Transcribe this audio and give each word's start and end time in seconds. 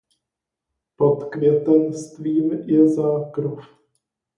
Pod 0.97 1.23
květenstvím 1.29 2.51
je 2.51 2.87
zákrov. 2.87 3.67